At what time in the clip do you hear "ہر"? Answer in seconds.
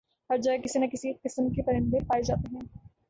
0.29-0.37